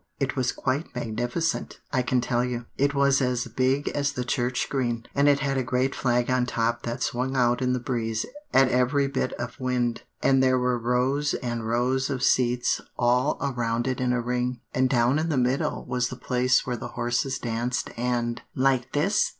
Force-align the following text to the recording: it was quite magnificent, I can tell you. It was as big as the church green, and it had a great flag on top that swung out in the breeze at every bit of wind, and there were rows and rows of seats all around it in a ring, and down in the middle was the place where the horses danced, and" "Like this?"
it 0.19 0.35
was 0.35 0.51
quite 0.51 0.95
magnificent, 0.95 1.79
I 1.93 2.01
can 2.01 2.21
tell 2.21 2.43
you. 2.43 2.65
It 2.75 2.95
was 2.95 3.21
as 3.21 3.45
big 3.45 3.87
as 3.89 4.13
the 4.13 4.23
church 4.25 4.67
green, 4.67 5.05
and 5.13 5.29
it 5.29 5.41
had 5.41 5.59
a 5.59 5.63
great 5.63 5.93
flag 5.93 6.27
on 6.31 6.47
top 6.47 6.81
that 6.81 7.03
swung 7.03 7.35
out 7.35 7.61
in 7.61 7.73
the 7.73 7.79
breeze 7.79 8.25
at 8.51 8.69
every 8.69 9.05
bit 9.07 9.31
of 9.33 9.59
wind, 9.59 10.01
and 10.23 10.41
there 10.41 10.57
were 10.57 10.79
rows 10.79 11.35
and 11.35 11.67
rows 11.67 12.09
of 12.09 12.23
seats 12.23 12.81
all 12.97 13.37
around 13.39 13.87
it 13.87 14.01
in 14.01 14.11
a 14.11 14.21
ring, 14.21 14.61
and 14.73 14.89
down 14.89 15.19
in 15.19 15.29
the 15.29 15.37
middle 15.37 15.85
was 15.85 16.07
the 16.09 16.15
place 16.15 16.65
where 16.65 16.77
the 16.77 16.87
horses 16.97 17.37
danced, 17.37 17.91
and" 17.95 18.41
"Like 18.55 18.93
this?" 18.93 19.29